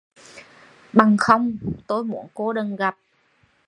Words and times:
Bằng 0.93 1.17
không, 1.17 1.57
tôi 1.87 2.03
muốn 2.03 2.27
cô 2.33 2.53
đừng 2.53 2.75
gặp 2.75 2.97